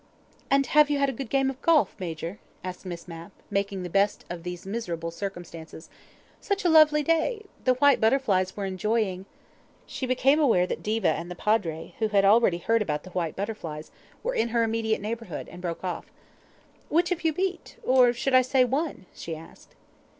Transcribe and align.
"And 0.49 0.65
have 0.65 0.89
you 0.89 0.97
had 0.97 1.09
a 1.09 1.13
good 1.13 1.29
game 1.29 1.51
of 1.51 1.61
golf, 1.61 1.95
Major?" 1.99 2.39
asked 2.63 2.87
Miss 2.87 3.07
Mapp, 3.07 3.31
making 3.51 3.83
the 3.83 3.87
best 3.91 4.25
of 4.31 4.41
these 4.41 4.65
miserable 4.65 5.11
circumstances. 5.11 5.91
"Such 6.39 6.65
a 6.65 6.69
lovely 6.71 7.03
day! 7.03 7.45
The 7.65 7.75
white 7.75 8.01
butterflies 8.01 8.57
were 8.57 8.65
enjoying" 8.65 9.27
She 9.85 10.07
became 10.07 10.39
aware 10.39 10.65
that 10.65 10.81
Diva 10.81 11.09
and 11.09 11.29
the 11.29 11.35
Padre, 11.35 11.93
who 11.99 12.07
had 12.07 12.25
already 12.25 12.57
heard 12.57 12.81
about 12.81 13.03
the 13.03 13.11
white 13.11 13.35
butterflies, 13.35 13.91
were 14.23 14.33
in 14.33 14.47
her 14.47 14.63
immediate 14.63 15.01
neighbourhood, 15.01 15.47
and 15.49 15.61
broke 15.61 15.83
off. 15.83 16.11
"Which 16.89 17.11
of 17.11 17.23
you 17.23 17.31
beat? 17.31 17.77
Or 17.83 18.11
should 18.11 18.33
I 18.33 18.41
say 18.41 18.65
'won'?" 18.65 19.05
she 19.13 19.35
asked. 19.35 19.75